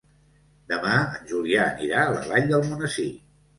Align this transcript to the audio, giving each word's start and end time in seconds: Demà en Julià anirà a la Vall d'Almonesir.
Demà 0.73 0.95
en 1.09 1.29
Julià 1.33 1.61
anirà 1.67 2.01
a 2.07 2.17
la 2.17 2.25
Vall 2.33 2.51
d'Almonesir. 2.55 3.09